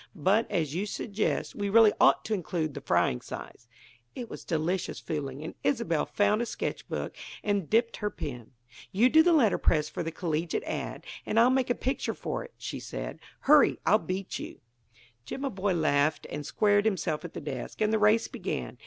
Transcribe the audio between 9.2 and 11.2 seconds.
the letter press for the 'collegiate' ad.,